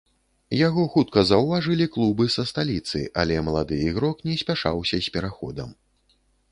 [0.67, 5.69] Яго хутка заўважылі клубы са сталіцы, але малады ігрок не спяшаўся з пераходам.